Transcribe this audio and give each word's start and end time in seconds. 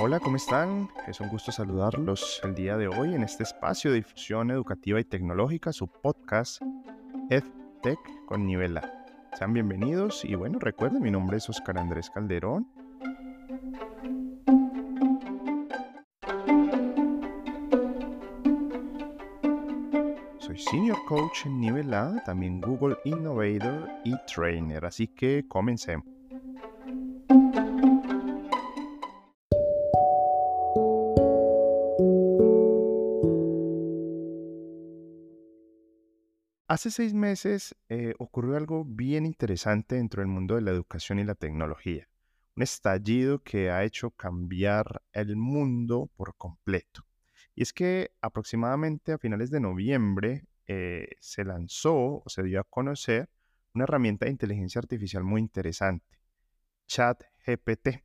Hola, 0.00 0.20
¿cómo 0.20 0.36
están? 0.36 0.88
Es 1.08 1.18
un 1.18 1.28
gusto 1.28 1.50
saludarlos 1.50 2.40
el 2.44 2.54
día 2.54 2.76
de 2.76 2.86
hoy 2.86 3.16
en 3.16 3.24
este 3.24 3.42
espacio 3.42 3.90
de 3.90 3.96
difusión 3.96 4.52
educativa 4.52 5.00
y 5.00 5.04
tecnológica, 5.04 5.72
su 5.72 5.88
podcast 5.88 6.62
EdTech 7.30 7.98
con 8.24 8.46
nivel 8.46 8.76
A. 8.76 9.06
Sean 9.36 9.52
bienvenidos 9.52 10.24
y 10.24 10.36
bueno, 10.36 10.60
recuerden, 10.60 11.02
mi 11.02 11.10
nombre 11.10 11.38
es 11.38 11.48
Oscar 11.48 11.78
Andrés 11.78 12.10
Calderón. 12.10 12.68
Soy 20.38 20.58
Senior 20.58 20.98
Coach 21.08 21.46
en 21.46 21.58
nivel 21.58 21.92
A, 21.92 22.22
también 22.24 22.60
Google 22.60 22.98
Innovator 23.04 23.90
y 24.04 24.14
Trainer, 24.32 24.84
así 24.84 25.08
que 25.08 25.44
comencemos. 25.48 26.17
Hace 36.78 36.92
seis 36.92 37.12
meses 37.12 37.74
eh, 37.88 38.14
ocurrió 38.20 38.56
algo 38.56 38.84
bien 38.84 39.26
interesante 39.26 39.96
dentro 39.96 40.22
del 40.22 40.28
mundo 40.28 40.54
de 40.54 40.60
la 40.60 40.70
educación 40.70 41.18
y 41.18 41.24
la 41.24 41.34
tecnología. 41.34 42.08
Un 42.54 42.62
estallido 42.62 43.42
que 43.42 43.72
ha 43.72 43.82
hecho 43.82 44.12
cambiar 44.12 45.02
el 45.10 45.34
mundo 45.34 46.08
por 46.14 46.36
completo. 46.36 47.04
Y 47.56 47.62
es 47.62 47.72
que 47.72 48.12
aproximadamente 48.20 49.10
a 49.10 49.18
finales 49.18 49.50
de 49.50 49.58
noviembre 49.58 50.44
eh, 50.68 51.08
se 51.18 51.42
lanzó 51.42 52.22
o 52.24 52.24
se 52.28 52.44
dio 52.44 52.60
a 52.60 52.64
conocer 52.70 53.28
una 53.74 53.82
herramienta 53.82 54.26
de 54.26 54.30
inteligencia 54.30 54.78
artificial 54.78 55.24
muy 55.24 55.40
interesante, 55.40 56.20
ChatGPT. 56.86 58.04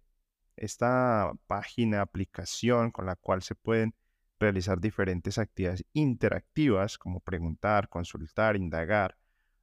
Esta 0.56 1.32
página, 1.46 2.02
aplicación 2.02 2.90
con 2.90 3.06
la 3.06 3.18
cual 3.18 3.44
se 3.44 3.54
pueden 3.54 3.94
realizar 4.40 4.80
diferentes 4.80 5.38
actividades 5.38 5.86
interactivas 5.94 6.98
como 6.98 7.20
preguntar, 7.20 7.90
consultar, 7.90 8.56
indagar, 8.56 9.18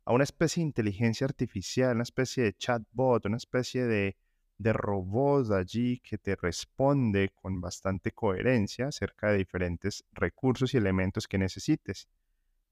a 0.04 0.12
una 0.12 0.24
especie 0.24 0.62
de 0.62 0.68
inteligencia 0.68 1.26
artificial, 1.26 1.94
una 1.94 2.02
especie 2.02 2.44
de 2.44 2.54
chatbot, 2.54 3.26
una 3.26 3.36
especie 3.36 3.84
de, 3.84 4.16
de 4.58 4.72
robot 4.72 5.52
allí 5.52 6.00
que 6.00 6.18
te 6.18 6.36
responde 6.36 7.30
con 7.34 7.60
bastante 7.60 8.12
coherencia 8.12 8.88
acerca 8.88 9.30
de 9.30 9.38
diferentes 9.38 10.04
recursos 10.12 10.74
y 10.74 10.78
elementos 10.78 11.28
que 11.28 11.38
necesites. 11.38 12.08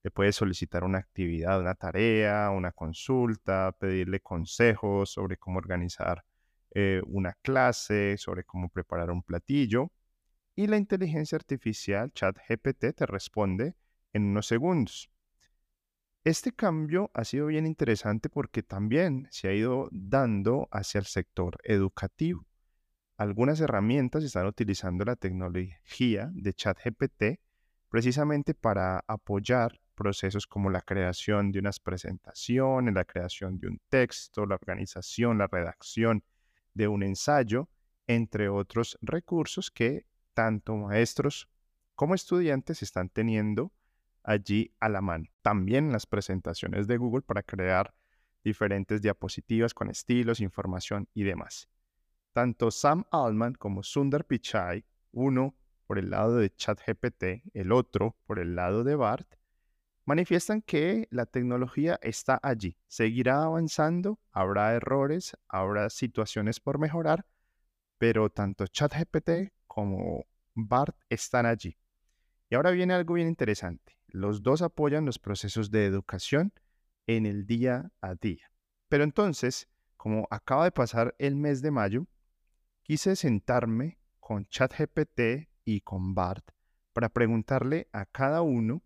Le 0.02 0.10
puedes 0.10 0.36
solicitar 0.36 0.84
una 0.84 0.98
actividad, 0.98 1.60
una 1.60 1.74
tarea, 1.74 2.50
una 2.50 2.72
consulta, 2.72 3.72
pedirle 3.78 4.20
consejos 4.20 5.10
sobre 5.10 5.36
cómo 5.36 5.58
organizar 5.58 6.24
eh, 6.70 7.02
una 7.06 7.34
clase, 7.42 8.16
sobre 8.16 8.44
cómo 8.44 8.68
preparar 8.68 9.10
un 9.10 9.22
platillo 9.22 9.90
y 10.58 10.66
la 10.66 10.76
inteligencia 10.76 11.36
artificial 11.36 12.12
ChatGPT 12.12 12.92
te 12.96 13.06
responde 13.06 13.76
en 14.12 14.24
unos 14.24 14.48
segundos. 14.48 15.08
Este 16.24 16.50
cambio 16.50 17.12
ha 17.14 17.22
sido 17.22 17.46
bien 17.46 17.64
interesante 17.64 18.28
porque 18.28 18.64
también 18.64 19.28
se 19.30 19.46
ha 19.46 19.54
ido 19.54 19.88
dando 19.92 20.66
hacia 20.72 20.98
el 20.98 21.04
sector 21.04 21.58
educativo. 21.62 22.44
Algunas 23.16 23.60
herramientas 23.60 24.24
están 24.24 24.46
utilizando 24.46 25.04
la 25.04 25.14
tecnología 25.14 26.28
de 26.34 26.52
ChatGPT 26.52 27.38
precisamente 27.88 28.52
para 28.52 29.04
apoyar 29.06 29.80
procesos 29.94 30.48
como 30.48 30.70
la 30.70 30.80
creación 30.80 31.52
de 31.52 31.60
unas 31.60 31.78
presentaciones, 31.78 32.92
la 32.92 33.04
creación 33.04 33.60
de 33.60 33.68
un 33.68 33.80
texto, 33.88 34.44
la 34.44 34.56
organización, 34.56 35.38
la 35.38 35.46
redacción 35.46 36.24
de 36.74 36.88
un 36.88 37.04
ensayo, 37.04 37.68
entre 38.08 38.48
otros 38.48 38.98
recursos 39.02 39.70
que 39.70 40.08
tanto 40.38 40.76
maestros 40.76 41.48
como 41.96 42.14
estudiantes 42.14 42.84
están 42.84 43.08
teniendo 43.08 43.72
allí 44.22 44.72
a 44.78 44.88
la 44.88 45.00
mano. 45.00 45.24
También 45.42 45.90
las 45.90 46.06
presentaciones 46.06 46.86
de 46.86 46.96
Google 46.96 47.22
para 47.22 47.42
crear 47.42 47.92
diferentes 48.44 49.02
diapositivas 49.02 49.74
con 49.74 49.90
estilos, 49.90 50.38
información 50.38 51.08
y 51.12 51.24
demás. 51.24 51.68
Tanto 52.32 52.70
Sam 52.70 53.02
Altman 53.10 53.54
como 53.54 53.82
Sundar 53.82 54.26
Pichai, 54.26 54.84
uno 55.10 55.56
por 55.88 55.98
el 55.98 56.10
lado 56.10 56.36
de 56.36 56.54
ChatGPT, 56.54 57.42
el 57.52 57.72
otro 57.72 58.16
por 58.24 58.38
el 58.38 58.54
lado 58.54 58.84
de 58.84 58.94
BART, 58.94 59.34
manifiestan 60.04 60.62
que 60.62 61.08
la 61.10 61.26
tecnología 61.26 61.98
está 62.00 62.38
allí, 62.44 62.76
seguirá 62.86 63.42
avanzando, 63.42 64.20
habrá 64.30 64.72
errores, 64.72 65.36
habrá 65.48 65.90
situaciones 65.90 66.60
por 66.60 66.78
mejorar, 66.78 67.26
pero 67.98 68.30
tanto 68.30 68.68
ChatGPT 68.68 69.57
como 69.78 70.26
BART 70.56 70.96
están 71.08 71.46
allí. 71.46 71.78
Y 72.50 72.56
ahora 72.56 72.72
viene 72.72 72.94
algo 72.94 73.14
bien 73.14 73.28
interesante. 73.28 73.96
Los 74.08 74.42
dos 74.42 74.60
apoyan 74.60 75.04
los 75.04 75.20
procesos 75.20 75.70
de 75.70 75.84
educación 75.86 76.52
en 77.06 77.26
el 77.26 77.46
día 77.46 77.92
a 78.00 78.16
día. 78.16 78.50
Pero 78.88 79.04
entonces, 79.04 79.68
como 79.96 80.26
acaba 80.32 80.64
de 80.64 80.72
pasar 80.72 81.14
el 81.20 81.36
mes 81.36 81.62
de 81.62 81.70
mayo, 81.70 82.08
quise 82.82 83.14
sentarme 83.14 84.00
con 84.18 84.46
ChatGPT 84.46 85.48
y 85.64 85.82
con 85.82 86.12
BART 86.12 86.44
para 86.92 87.08
preguntarle 87.08 87.86
a 87.92 88.04
cada 88.04 88.42
uno 88.42 88.82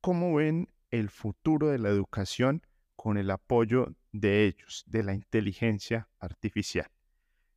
cómo 0.00 0.36
ven 0.36 0.72
el 0.92 1.10
futuro 1.10 1.66
de 1.66 1.78
la 1.78 1.88
educación 1.88 2.64
con 2.94 3.18
el 3.18 3.28
apoyo 3.32 3.96
de 4.12 4.44
ellos, 4.46 4.84
de 4.86 5.02
la 5.02 5.14
inteligencia 5.14 6.08
artificial. 6.20 6.88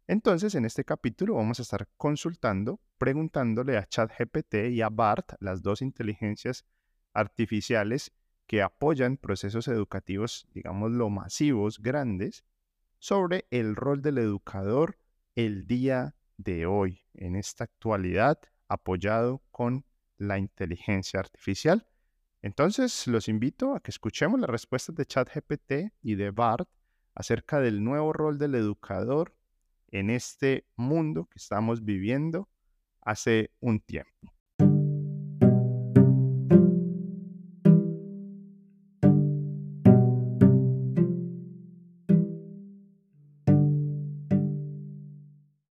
Entonces, 0.08 0.54
en 0.56 0.66
este 0.66 0.84
capítulo 0.84 1.36
vamos 1.36 1.60
a 1.60 1.62
estar 1.62 1.88
consultando, 1.96 2.82
preguntándole 2.98 3.78
a 3.78 3.86
ChatGPT 3.86 4.56
y 4.72 4.82
a 4.82 4.90
BART, 4.90 5.34
las 5.40 5.62
dos 5.62 5.82
inteligencias 5.82 6.66
artificiales 7.14 8.12
que 8.46 8.62
apoyan 8.62 9.16
procesos 9.16 9.70
educativos, 9.70 10.46
digámoslo, 10.54 11.10
masivos, 11.10 11.80
grandes, 11.80 12.44
sobre 13.00 13.48
el 13.50 13.76
rol 13.76 14.02
del 14.02 14.18
educador 14.18 14.98
el 15.36 15.66
día 15.68 16.16
de 16.38 16.66
hoy, 16.66 17.02
en 17.14 17.38
esta 17.38 17.64
actualidad, 17.64 18.40
apoyado 18.68 19.42
con 19.52 19.86
la 20.18 20.38
inteligencia 20.38 21.22
artificial. 21.22 21.88
Entonces, 22.42 23.08
los 23.08 23.30
invito 23.30 23.74
a 23.74 23.80
que 23.80 23.92
escuchemos 23.92 24.38
las 24.38 24.50
respuestas 24.50 24.96
de 24.96 25.06
ChatGPT 25.06 25.94
y 26.02 26.16
de 26.16 26.32
BART 26.32 26.68
acerca 27.16 27.62
del 27.62 27.86
nuevo 27.86 28.12
rol 28.12 28.38
del 28.38 28.56
educador 28.56 29.34
en 29.94 30.10
este 30.10 30.66
mundo 30.76 31.28
que 31.32 31.38
estamos 31.38 31.86
viviendo 31.86 32.50
hace 33.02 33.52
un 33.62 33.80
tiempo. 33.80 34.10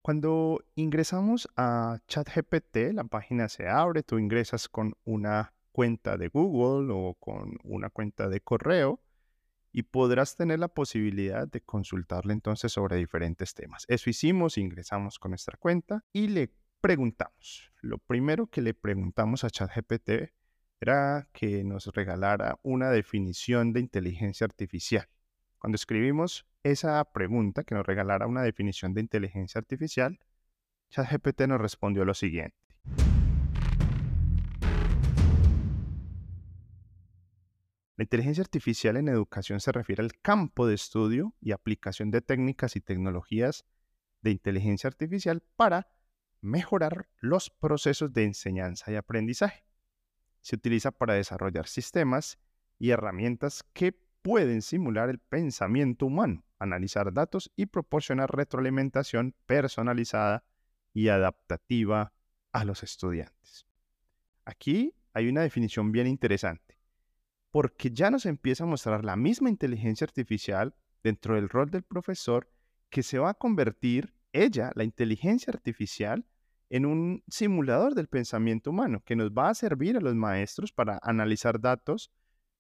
Cuando 0.02 0.66
ingresamos 0.76 1.48
a 1.56 2.00
ChatGPT, 2.08 2.94
la 2.94 3.06
página 3.06 3.48
se 3.48 3.70
abre, 3.70 4.04
tú 4.04 4.18
ingresas 4.18 4.68
con 4.68 4.96
una 5.06 5.54
cuenta 5.72 6.18
de 6.18 6.28
Google 6.28 6.92
o 6.92 7.16
con 7.20 7.58
una 7.64 7.90
cuenta 7.90 8.28
de 8.28 8.42
correo 8.42 9.00
y 9.72 9.84
podrás 9.84 10.36
tener 10.36 10.60
la 10.60 10.68
posibilidad 10.68 11.48
de 11.48 11.62
consultarle 11.62 12.34
entonces 12.34 12.72
sobre 12.72 12.98
diferentes 12.98 13.54
temas. 13.54 13.86
Eso 13.88 14.10
hicimos, 14.10 14.58
ingresamos 14.58 15.20
con 15.20 15.32
nuestra 15.32 15.58
cuenta 15.58 16.04
y 16.12 16.28
le 16.28 16.52
preguntamos. 16.82 17.72
Lo 17.82 17.98
primero 17.98 18.48
que 18.48 18.62
le 18.62 18.74
preguntamos 18.74 19.44
a 19.44 19.50
ChatGPT 19.50 20.32
era 20.82 21.28
que 21.34 21.64
nos 21.64 21.88
regalara 21.88 22.60
una 22.64 22.90
definición 22.90 23.74
de 23.74 23.82
inteligencia 23.82 24.46
artificial. 24.46 25.08
Cuando 25.60 25.76
escribimos 25.76 26.48
esa 26.64 27.04
pregunta, 27.12 27.64
que 27.64 27.76
nos 27.76 27.86
regalara 27.86 28.28
una 28.28 28.42
definición 28.42 28.94
de 28.94 29.02
inteligencia 29.02 29.60
artificial, 29.60 30.20
ChatGPT 30.90 31.42
nos 31.48 31.62
respondió 31.62 32.06
lo 32.06 32.14
siguiente. 32.14 32.58
La 38.00 38.04
inteligencia 38.04 38.42
artificial 38.44 38.96
en 38.96 39.10
educación 39.10 39.60
se 39.60 39.74
refiere 39.74 40.02
al 40.02 40.14
campo 40.22 40.66
de 40.66 40.74
estudio 40.74 41.36
y 41.42 41.52
aplicación 41.52 42.12
de 42.12 42.22
técnicas 42.22 42.78
y 42.78 42.80
tecnologías 42.80 43.66
de 44.22 44.32
inteligencia 44.32 44.88
artificial 44.88 45.44
para 45.58 45.90
mejorar 46.40 47.10
los 47.20 47.50
procesos 47.50 48.14
de 48.14 48.24
enseñanza 48.24 48.90
y 48.90 48.96
aprendizaje. 48.96 49.66
Se 50.40 50.56
utiliza 50.56 50.92
para 50.92 51.16
desarrollar 51.16 51.68
sistemas 51.68 52.40
y 52.78 52.92
herramientas 52.92 53.66
que 53.74 53.92
pueden 54.22 54.62
simular 54.62 55.10
el 55.10 55.20
pensamiento 55.20 56.06
humano, 56.06 56.46
analizar 56.58 57.12
datos 57.12 57.52
y 57.58 57.66
proporcionar 57.66 58.34
retroalimentación 58.34 59.36
personalizada 59.46 60.46
y 60.94 61.10
adaptativa 61.10 62.14
a 62.54 62.64
los 62.64 62.82
estudiantes. 62.82 63.68
Aquí 64.46 64.96
hay 65.12 65.28
una 65.28 65.42
definición 65.42 65.92
bien 65.92 66.08
interesante 66.08 66.79
porque 67.52 67.92
ya 67.92 68.12
nos 68.12 68.26
empieza 68.26 68.64
a 68.64 68.68
mostrar 68.68 69.04
la 69.04 69.16
misma 69.16 69.50
inteligencia 69.50 70.06
artificial 70.06 70.76
dentro 71.04 71.36
del 71.36 71.50
rol 71.50 71.70
del 71.70 71.84
profesor 71.84 72.52
que 72.90 73.04
se 73.04 73.20
va 73.20 73.32
a 73.32 73.34
convertir 73.34 74.14
ella, 74.32 74.72
la 74.76 74.84
inteligencia 74.84 75.52
artificial, 75.52 76.26
en 76.70 76.86
un 76.86 77.24
simulador 77.28 77.96
del 77.96 78.08
pensamiento 78.08 78.70
humano 78.70 79.02
que 79.04 79.16
nos 79.16 79.32
va 79.32 79.50
a 79.50 79.56
servir 79.56 79.98
a 79.98 80.02
los 80.02 80.14
maestros 80.14 80.72
para 80.72 81.00
analizar 81.02 81.60
datos, 81.60 82.12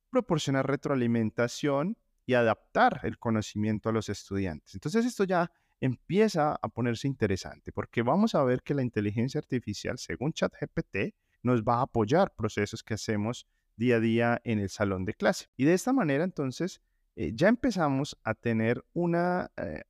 proporcionar 0.09 0.65
retroalimentación 0.67 1.95
y 2.25 2.33
adaptar 2.33 3.01
el 3.03 3.19
conocimiento 3.19 3.89
a 3.89 3.91
los 3.91 4.09
estudiantes. 4.09 4.73
Entonces 4.73 5.05
esto 5.05 5.25
ya 5.25 5.51
empieza 5.79 6.57
a 6.61 6.67
ponerse 6.69 7.07
interesante 7.07 7.71
porque 7.71 8.01
vamos 8.01 8.35
a 8.35 8.43
ver 8.43 8.63
que 8.63 8.73
la 8.73 8.81
inteligencia 8.81 9.39
artificial, 9.39 9.97
según 9.99 10.33
ChatGPT, 10.33 11.15
nos 11.43 11.63
va 11.63 11.75
a 11.75 11.83
apoyar 11.83 12.33
procesos 12.35 12.83
que 12.83 12.95
hacemos 12.95 13.47
día 13.79 13.95
a 13.95 13.99
día 13.99 14.41
en 14.43 14.59
el 14.59 14.69
salón 14.69 15.05
de 15.05 15.15
clase. 15.15 15.47
Y 15.57 15.65
de 15.65 15.73
esta 15.73 15.93
manera, 15.93 16.23
entonces, 16.23 16.81
eh, 17.15 17.31
ya 17.33 17.47
empezamos 17.47 18.17
a 18.23 18.35
tener 18.35 18.85
una 18.93 19.51
eh, 19.57 19.83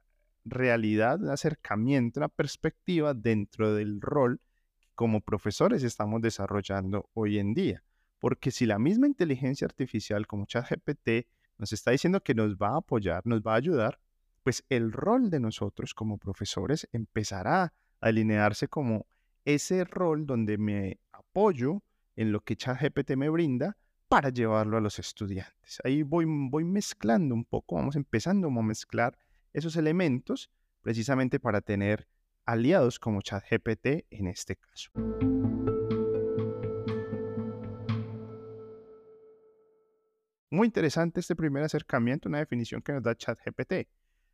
realidad, 0.45 1.21
un 1.21 1.29
acercamiento, 1.29 2.21
una 2.21 2.29
perspectiva 2.29 3.13
dentro 3.13 3.73
del 3.73 3.99
rol 3.99 4.39
que 4.39 4.49
como 4.99 5.21
profesores 5.21 5.83
estamos 5.83 6.21
desarrollando 6.21 7.09
hoy 7.13 7.39
en 7.39 7.53
día. 7.53 7.81
Porque 8.19 8.51
si 8.51 8.65
la 8.65 8.79
misma 8.79 9.07
inteligencia 9.07 9.63
artificial 9.63 10.27
como 10.27 10.45
ChatGPT 10.45 11.25
nos 11.57 11.71
está 11.71 11.91
diciendo 11.91 12.21
que 12.21 12.35
nos 12.35 12.57
va 12.57 12.71
a 12.71 12.79
apoyar, 12.79 13.25
nos 13.25 13.39
va 13.39 13.53
a 13.53 13.55
ayudar, 13.55 14.01
pues 14.43 14.65
el 14.67 14.91
rol 14.91 15.29
de 15.29 15.39
nosotros 15.39 15.93
como 15.93 16.17
profesores 16.17 16.85
empezará 16.91 17.63
a 17.63 17.71
alinearse 18.01 18.67
como 18.67 19.07
ese 19.45 19.85
rol 19.85 20.25
donde 20.25 20.57
me 20.57 20.99
apoyo 21.13 21.81
en 22.19 22.33
lo 22.33 22.41
que 22.41 22.57
ChatGPT 22.57 23.11
me 23.15 23.29
brinda 23.29 23.77
para 24.09 24.27
llevarlo 24.27 24.75
a 24.75 24.81
los 24.81 24.99
estudiantes. 24.99 25.79
Ahí 25.85 26.03
voy, 26.03 26.25
voy 26.27 26.65
mezclando 26.65 27.33
un 27.33 27.45
poco, 27.45 27.75
vamos 27.75 27.95
empezando 27.95 28.49
a 28.49 28.61
mezclar 28.61 29.17
esos 29.53 29.77
elementos 29.77 30.51
precisamente 30.81 31.39
para 31.39 31.61
tener 31.61 32.09
aliados 32.45 32.99
como 32.99 33.21
ChatGPT 33.21 34.05
en 34.09 34.27
este 34.27 34.57
caso. 34.57 34.91
Muy 40.51 40.65
interesante 40.65 41.21
este 41.21 41.37
primer 41.37 41.63
acercamiento, 41.63 42.27
una 42.27 42.39
definición 42.39 42.81
que 42.81 42.91
nos 42.91 43.03
da 43.03 43.15
ChatGPT. 43.15 43.87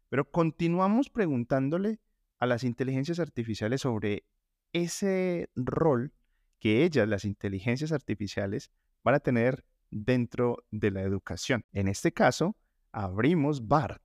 Pero 0.09 0.31
continuamos 0.31 1.11
preguntándole 1.11 1.99
a 2.39 2.47
las 2.47 2.63
inteligencias 2.63 3.19
artificiales 3.19 3.81
sobre 3.81 4.25
ese 4.73 5.51
rol 5.55 6.13
que 6.59 6.83
ellas, 6.83 7.07
las 7.07 7.25
inteligencias 7.25 7.91
artificiales, 7.91 8.71
van 9.03 9.15
a 9.15 9.19
tener 9.19 9.65
dentro 9.91 10.63
de 10.71 10.91
la 10.91 11.01
educación. 11.01 11.65
En 11.71 11.87
este 11.87 12.11
caso, 12.11 12.55
abrimos 12.91 13.67
BART, 13.67 14.01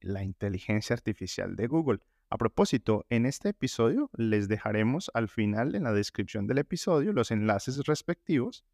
la 0.00 0.22
inteligencia 0.22 0.94
artificial 0.94 1.56
de 1.56 1.66
Google. 1.66 2.00
A 2.28 2.38
propósito, 2.38 3.04
en 3.10 3.26
este 3.26 3.50
episodio 3.50 4.10
les 4.14 4.48
dejaremos 4.48 5.10
al 5.14 5.28
final 5.28 5.74
en 5.74 5.84
la 5.84 5.92
descripción 5.92 6.46
del 6.46 6.58
episodio 6.58 7.12
los 7.12 7.30
enlaces 7.30 7.78
respectivos 7.84 8.64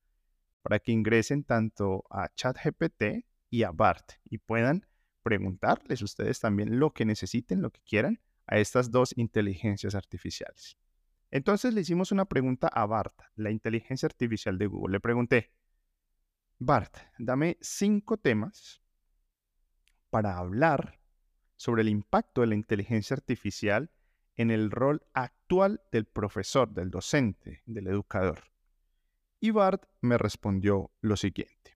para 0.62 0.79
que 0.79 0.93
ingresen 0.93 1.44
tanto 1.44 2.05
a 2.11 2.29
ChatGPT 2.35 3.26
y 3.50 3.62
a 3.62 3.73
BART 3.73 4.12
y 4.25 4.38
puedan 4.38 4.87
preguntarles 5.23 6.03
ustedes 6.03 6.41
también 6.41 6.79
lo 6.79 6.93
que 6.93 7.05
necesiten, 7.05 7.61
lo 7.62 7.70
que 7.70 7.81
quieran 7.82 8.20
a 8.47 8.59
estas 8.59 8.91
dos 8.91 9.12
inteligencias 9.17 9.94
artificiales. 9.94 10.79
Entonces 11.30 11.75
le 11.75 11.82
hicimos 11.82 12.12
una 12.12 12.25
pregunta 12.25 12.69
a 12.69 12.86
BART, 12.86 13.14
la 13.36 13.50
inteligencia 13.50 14.06
artificial 14.06 14.56
de 14.58 14.66
Google. 14.66 14.92
Le 14.92 15.00
pregunté, 15.00 15.52
BART, 16.58 16.96
dame 17.19 17.58
cinco 17.60 18.16
temas 18.16 18.82
para 20.10 20.38
hablar 20.38 21.00
sobre 21.56 21.82
el 21.82 21.88
impacto 21.88 22.40
de 22.40 22.46
la 22.46 22.54
inteligencia 22.54 23.14
artificial 23.14 23.90
en 24.36 24.50
el 24.50 24.70
rol 24.70 25.02
actual 25.12 25.82
del 25.90 26.06
profesor, 26.06 26.72
del 26.72 26.90
docente, 26.90 27.62
del 27.66 27.88
educador. 27.88 28.44
Y 29.40 29.50
Bart 29.50 29.84
me 30.00 30.16
respondió 30.16 30.92
lo 31.00 31.16
siguiente. 31.16 31.76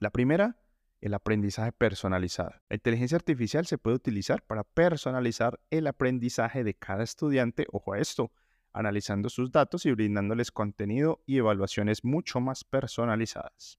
La 0.00 0.10
primera, 0.10 0.58
el 1.04 1.12
aprendizaje 1.12 1.70
personalizado. 1.70 2.50
La 2.70 2.76
inteligencia 2.76 3.16
artificial 3.16 3.66
se 3.66 3.76
puede 3.76 3.96
utilizar 3.96 4.42
para 4.42 4.64
personalizar 4.64 5.60
el 5.68 5.86
aprendizaje 5.86 6.64
de 6.64 6.72
cada 6.72 7.04
estudiante, 7.04 7.66
ojo 7.72 7.92
a 7.92 7.98
esto, 7.98 8.32
analizando 8.72 9.28
sus 9.28 9.52
datos 9.52 9.84
y 9.84 9.92
brindándoles 9.92 10.50
contenido 10.50 11.22
y 11.26 11.36
evaluaciones 11.36 12.04
mucho 12.04 12.40
más 12.40 12.64
personalizadas. 12.64 13.78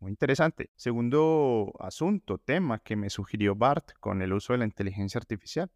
Muy 0.00 0.10
interesante. 0.10 0.70
Segundo 0.76 1.72
asunto, 1.80 2.36
tema 2.36 2.78
que 2.80 2.94
me 2.94 3.08
sugirió 3.08 3.54
Bart 3.54 3.92
con 3.98 4.20
el 4.20 4.34
uso 4.34 4.52
de 4.52 4.58
la 4.58 4.66
inteligencia 4.66 5.18
artificial. 5.18 5.70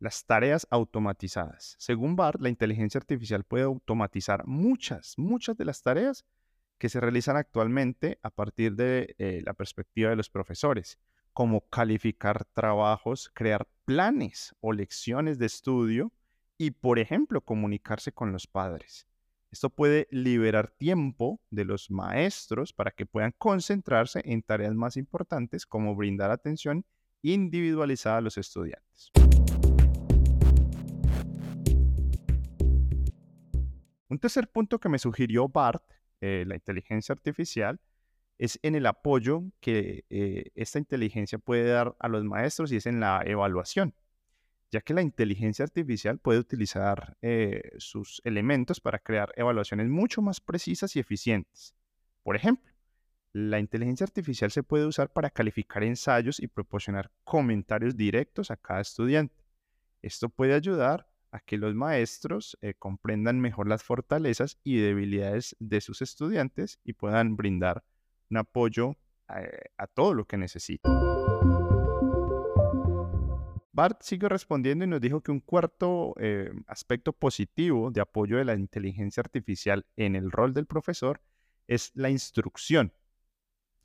Las 0.00 0.26
tareas 0.26 0.66
automatizadas. 0.70 1.76
Según 1.78 2.16
Bart, 2.16 2.40
la 2.40 2.48
inteligencia 2.48 2.98
artificial 2.98 3.44
puede 3.44 3.62
automatizar 3.62 4.48
muchas, 4.48 5.14
muchas 5.16 5.56
de 5.56 5.64
las 5.64 5.80
tareas 5.80 6.24
que 6.82 6.88
se 6.88 6.98
realizan 6.98 7.36
actualmente 7.36 8.18
a 8.24 8.30
partir 8.30 8.74
de 8.74 9.14
eh, 9.18 9.40
la 9.46 9.54
perspectiva 9.54 10.10
de 10.10 10.16
los 10.16 10.28
profesores, 10.28 10.98
como 11.32 11.60
calificar 11.68 12.44
trabajos, 12.44 13.30
crear 13.32 13.68
planes 13.84 14.52
o 14.58 14.72
lecciones 14.72 15.38
de 15.38 15.46
estudio 15.46 16.12
y, 16.58 16.72
por 16.72 16.98
ejemplo, 16.98 17.40
comunicarse 17.40 18.10
con 18.10 18.32
los 18.32 18.48
padres. 18.48 19.06
Esto 19.52 19.70
puede 19.70 20.08
liberar 20.10 20.72
tiempo 20.72 21.40
de 21.50 21.66
los 21.66 21.88
maestros 21.88 22.72
para 22.72 22.90
que 22.90 23.06
puedan 23.06 23.32
concentrarse 23.38 24.20
en 24.24 24.42
tareas 24.42 24.74
más 24.74 24.96
importantes 24.96 25.66
como 25.66 25.94
brindar 25.94 26.32
atención 26.32 26.84
individualizada 27.22 28.16
a 28.16 28.22
los 28.22 28.38
estudiantes. 28.38 29.12
Un 34.08 34.18
tercer 34.18 34.50
punto 34.50 34.80
que 34.80 34.88
me 34.88 34.98
sugirió 34.98 35.48
Bart, 35.48 35.84
eh, 36.22 36.44
la 36.46 36.54
inteligencia 36.54 37.12
artificial, 37.12 37.78
es 38.38 38.58
en 38.62 38.74
el 38.74 38.86
apoyo 38.86 39.42
que 39.60 40.04
eh, 40.08 40.50
esta 40.54 40.78
inteligencia 40.78 41.38
puede 41.38 41.64
dar 41.68 41.94
a 41.98 42.08
los 42.08 42.24
maestros 42.24 42.72
y 42.72 42.76
es 42.76 42.86
en 42.86 43.00
la 43.00 43.22
evaluación 43.26 43.94
ya 44.72 44.80
que 44.80 44.94
la 44.94 45.02
inteligencia 45.02 45.64
artificial 45.64 46.18
puede 46.18 46.38
utilizar 46.38 47.16
eh, 47.20 47.72
sus 47.76 48.22
elementos 48.24 48.80
para 48.80 48.98
crear 48.98 49.30
evaluaciones 49.36 49.88
mucho 49.88 50.22
más 50.22 50.40
precisas 50.40 50.96
y 50.96 50.98
eficientes. 50.98 51.74
Por 52.22 52.36
ejemplo, 52.36 52.72
la 53.34 53.58
inteligencia 53.58 54.04
artificial 54.04 54.50
se 54.50 54.62
puede 54.62 54.86
usar 54.86 55.12
para 55.12 55.28
calificar 55.28 55.84
ensayos 55.84 56.40
y 56.40 56.48
proporcionar 56.48 57.10
comentarios 57.22 57.96
directos 57.96 58.50
a 58.50 58.56
cada 58.56 58.80
estudiante. 58.80 59.44
Esto 60.00 60.30
puede 60.30 60.54
ayudar 60.54 61.06
a 61.32 61.40
que 61.40 61.56
los 61.56 61.74
maestros 61.74 62.56
eh, 62.60 62.74
comprendan 62.78 63.40
mejor 63.40 63.66
las 63.66 63.82
fortalezas 63.82 64.58
y 64.62 64.76
debilidades 64.76 65.56
de 65.58 65.80
sus 65.80 66.02
estudiantes 66.02 66.78
y 66.84 66.92
puedan 66.92 67.36
brindar 67.36 67.82
un 68.30 68.36
apoyo 68.36 68.96
eh, 69.34 69.70
a 69.78 69.86
todo 69.86 70.14
lo 70.14 70.26
que 70.26 70.36
necesitan. 70.36 70.92
Bart 73.74 74.02
sigue 74.02 74.28
respondiendo 74.28 74.84
y 74.84 74.88
nos 74.88 75.00
dijo 75.00 75.22
que 75.22 75.32
un 75.32 75.40
cuarto 75.40 76.14
eh, 76.20 76.50
aspecto 76.66 77.14
positivo 77.14 77.90
de 77.90 78.02
apoyo 78.02 78.36
de 78.36 78.44
la 78.44 78.54
inteligencia 78.54 79.22
artificial 79.22 79.86
en 79.96 80.14
el 80.14 80.30
rol 80.30 80.52
del 80.52 80.66
profesor 80.66 81.22
es 81.66 81.90
la 81.94 82.10
instrucción, 82.10 82.92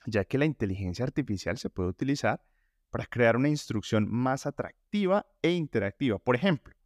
ya 0.05 0.25
que 0.25 0.37
la 0.37 0.43
inteligencia 0.43 1.05
artificial 1.05 1.57
se 1.57 1.69
puede 1.69 1.87
utilizar 1.89 2.43
para 2.89 3.05
crear 3.05 3.37
una 3.37 3.47
instrucción 3.47 4.07
más 4.09 4.45
atractiva 4.45 5.25
e 5.41 5.51
interactiva. 5.51 6.19
Por 6.19 6.35
ejemplo, 6.35 6.76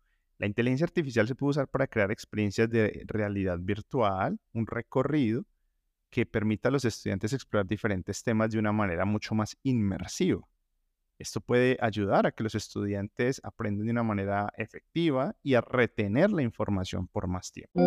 la 0.41 0.47
inteligencia 0.47 0.85
artificial 0.85 1.27
se 1.27 1.35
puede 1.35 1.51
usar 1.51 1.67
para 1.67 1.85
crear 1.85 2.11
experiencias 2.11 2.67
de 2.67 3.03
realidad 3.05 3.59
virtual, 3.61 4.39
un 4.53 4.65
recorrido 4.65 5.45
que 6.09 6.25
permita 6.25 6.69
a 6.69 6.71
los 6.71 6.83
estudiantes 6.83 7.31
explorar 7.31 7.67
diferentes 7.67 8.23
temas 8.23 8.49
de 8.49 8.57
una 8.57 8.71
manera 8.71 9.05
mucho 9.05 9.35
más 9.35 9.55
inmersiva. 9.61 10.41
Esto 11.19 11.41
puede 11.41 11.77
ayudar 11.79 12.25
a 12.25 12.31
que 12.31 12.41
los 12.41 12.55
estudiantes 12.55 13.39
aprendan 13.43 13.85
de 13.85 13.91
una 13.91 14.01
manera 14.01 14.51
efectiva 14.57 15.35
y 15.43 15.53
a 15.53 15.61
retener 15.61 16.31
la 16.31 16.41
información 16.41 17.07
por 17.07 17.27
más 17.27 17.51
tiempo. 17.51 17.79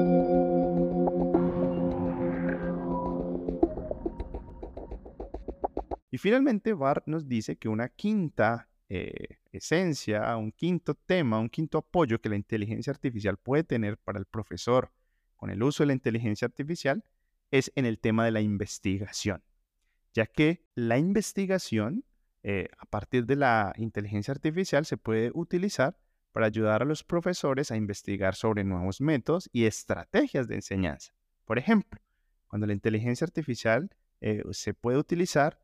Y 6.08 6.18
finalmente, 6.18 6.72
Bart 6.72 7.02
nos 7.08 7.26
dice 7.26 7.56
que 7.56 7.68
una 7.68 7.88
quinta 7.88 8.68
eh, 8.96 9.38
esencia, 9.50 10.36
un 10.36 10.52
quinto 10.52 10.94
tema, 10.94 11.40
un 11.40 11.48
quinto 11.48 11.78
apoyo 11.78 12.20
que 12.20 12.28
la 12.28 12.36
inteligencia 12.36 12.92
artificial 12.92 13.36
puede 13.36 13.64
tener 13.64 13.98
para 13.98 14.20
el 14.20 14.24
profesor 14.24 14.92
con 15.34 15.50
el 15.50 15.64
uso 15.64 15.82
de 15.82 15.88
la 15.88 15.94
inteligencia 15.94 16.46
artificial 16.46 17.04
es 17.50 17.72
en 17.74 17.86
el 17.86 17.98
tema 17.98 18.24
de 18.24 18.30
la 18.30 18.40
investigación, 18.40 19.42
ya 20.12 20.26
que 20.26 20.64
la 20.76 20.96
investigación 20.96 22.04
eh, 22.44 22.68
a 22.78 22.86
partir 22.86 23.26
de 23.26 23.34
la 23.34 23.72
inteligencia 23.78 24.30
artificial 24.30 24.86
se 24.86 24.96
puede 24.96 25.32
utilizar 25.34 25.98
para 26.30 26.46
ayudar 26.46 26.82
a 26.82 26.84
los 26.84 27.02
profesores 27.02 27.72
a 27.72 27.76
investigar 27.76 28.36
sobre 28.36 28.62
nuevos 28.62 29.00
métodos 29.00 29.50
y 29.52 29.64
estrategias 29.64 30.46
de 30.46 30.54
enseñanza. 30.54 31.14
Por 31.46 31.58
ejemplo, 31.58 32.00
cuando 32.46 32.68
la 32.68 32.74
inteligencia 32.74 33.24
artificial 33.24 33.90
eh, 34.20 34.44
se 34.52 34.72
puede 34.72 34.98
utilizar, 34.98 35.58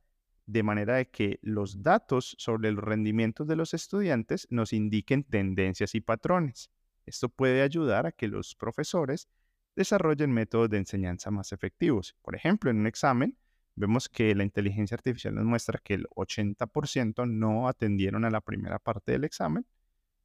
de 0.50 0.64
manera 0.64 0.96
de 0.96 1.08
que 1.08 1.38
los 1.42 1.80
datos 1.80 2.34
sobre 2.38 2.72
los 2.72 2.82
rendimientos 2.82 3.46
de 3.46 3.54
los 3.54 3.72
estudiantes 3.72 4.48
nos 4.50 4.72
indiquen 4.72 5.22
tendencias 5.22 5.94
y 5.94 6.00
patrones. 6.00 6.70
Esto 7.06 7.28
puede 7.28 7.62
ayudar 7.62 8.06
a 8.06 8.12
que 8.12 8.26
los 8.26 8.56
profesores 8.56 9.28
desarrollen 9.76 10.32
métodos 10.32 10.68
de 10.68 10.78
enseñanza 10.78 11.30
más 11.30 11.52
efectivos. 11.52 12.16
Por 12.22 12.34
ejemplo, 12.34 12.68
en 12.70 12.80
un 12.80 12.88
examen 12.88 13.38
vemos 13.76 14.08
que 14.08 14.34
la 14.34 14.42
inteligencia 14.42 14.96
artificial 14.96 15.36
nos 15.36 15.44
muestra 15.44 15.80
que 15.82 15.94
el 15.94 16.06
80% 16.08 17.30
no 17.30 17.68
atendieron 17.68 18.24
a 18.24 18.30
la 18.30 18.40
primera 18.40 18.80
parte 18.80 19.12
del 19.12 19.22
examen. 19.22 19.64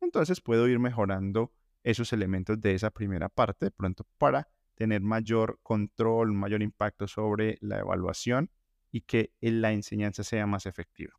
Entonces 0.02 0.42
puedo 0.42 0.68
ir 0.68 0.80
mejorando 0.80 1.54
esos 1.84 2.12
elementos 2.14 2.60
de 2.60 2.74
esa 2.74 2.90
primera 2.90 3.30
parte 3.30 3.68
de 3.68 3.72
pronto 3.72 4.08
para 4.18 4.50
tener 4.74 5.02
mayor 5.02 5.60
control, 5.62 6.34
mayor 6.34 6.64
impacto 6.64 7.08
sobre 7.08 7.60
la 7.62 7.80
evaluación 7.80 8.50
y 8.96 9.02
que 9.02 9.34
la 9.42 9.74
enseñanza 9.74 10.24
sea 10.24 10.48
más 10.48 10.66
efectiva. 10.66 11.12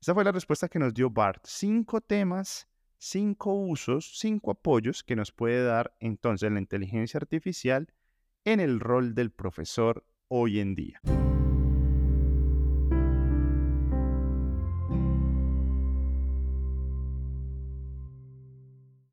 Esta 0.00 0.14
fue 0.14 0.24
la 0.24 0.32
respuesta 0.32 0.66
que 0.66 0.78
nos 0.78 0.94
dio 0.94 1.10
Bart. 1.10 1.44
Cinco 1.44 2.00
temas, 2.00 2.66
cinco 2.96 3.52
usos, 3.52 4.18
cinco 4.18 4.52
apoyos 4.52 5.04
que 5.04 5.14
nos 5.14 5.30
puede 5.30 5.62
dar 5.62 5.94
entonces 6.00 6.50
la 6.50 6.58
inteligencia 6.58 7.18
artificial 7.18 7.92
en 8.46 8.60
el 8.60 8.80
rol 8.80 9.14
del 9.14 9.30
profesor 9.30 10.06
hoy 10.28 10.58
en 10.58 10.74
día. 10.74 11.02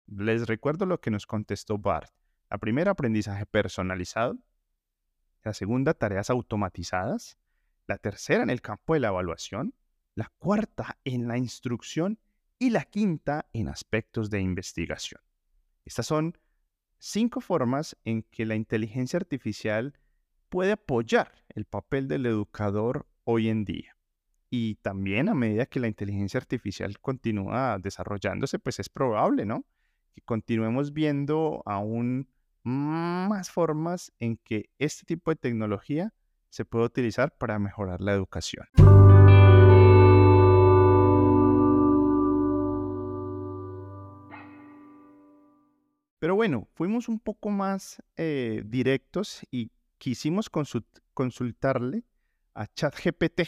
Les 0.07 0.47
recuerdo 0.47 0.85
lo 0.85 1.01
que 1.01 1.11
nos 1.11 1.27
contestó 1.27 1.77
Bart. 1.77 2.13
La 2.49 2.59
primera, 2.59 2.91
aprendizaje 2.91 3.45
personalizado. 3.45 4.37
La 5.43 5.53
segunda, 5.53 5.93
tareas 5.93 6.29
automatizadas. 6.29 7.37
La 7.87 7.97
tercera, 7.97 8.43
en 8.43 8.49
el 8.49 8.61
campo 8.61 8.93
de 8.93 8.99
la 8.99 9.09
evaluación. 9.09 9.73
La 10.15 10.31
cuarta, 10.37 10.97
en 11.03 11.27
la 11.27 11.37
instrucción. 11.37 12.19
Y 12.57 12.69
la 12.69 12.85
quinta, 12.85 13.47
en 13.53 13.67
aspectos 13.67 14.29
de 14.29 14.39
investigación. 14.39 15.21
Estas 15.83 16.07
son 16.07 16.37
cinco 16.97 17.41
formas 17.41 17.95
en 18.03 18.23
que 18.23 18.45
la 18.45 18.55
inteligencia 18.55 19.17
artificial 19.17 19.93
puede 20.49 20.71
apoyar 20.71 21.33
el 21.49 21.65
papel 21.65 22.07
del 22.07 22.25
educador 22.25 23.07
hoy 23.23 23.49
en 23.49 23.65
día. 23.65 23.97
Y 24.49 24.75
también 24.75 25.29
a 25.29 25.33
medida 25.33 25.65
que 25.65 25.79
la 25.79 25.87
inteligencia 25.87 26.39
artificial 26.39 26.99
continúa 26.99 27.77
desarrollándose, 27.77 28.57
pues 28.57 28.79
es 28.79 28.89
probable, 28.89 29.45
¿no? 29.45 29.65
Que 30.13 30.21
continuemos 30.21 30.93
viendo 30.93 31.61
aún 31.65 32.29
más 32.63 33.51
formas 33.51 34.11
en 34.19 34.37
que 34.37 34.69
este 34.79 35.05
tipo 35.05 35.29
de 35.29 35.35
tecnología 35.35 36.13
se 36.55 36.63
puede 36.63 36.85
utilizar 36.85 37.35
para 37.37 37.59
mejorar 37.59 37.99
la 37.99 38.13
educación. 38.13 38.65
Pero 46.17 46.35
bueno, 46.35 46.69
fuimos 46.73 47.09
un 47.09 47.19
poco 47.19 47.49
más 47.49 48.01
eh, 48.15 48.63
directos 48.65 49.45
y 49.51 49.69
quisimos 49.97 50.49
consultarle 51.13 52.05
a 52.53 52.67
ChatGPT. 52.67 53.41